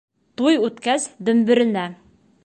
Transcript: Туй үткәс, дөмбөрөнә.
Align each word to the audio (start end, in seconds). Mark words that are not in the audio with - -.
Туй 0.39 0.55
үткәс, 0.69 1.05
дөмбөрөнә. 1.27 1.85